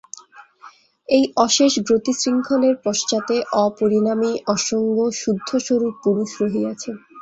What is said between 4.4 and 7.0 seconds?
অসঙ্গ, শুদ্ধস্বরূপ পুরুষ রহিয়াছেন।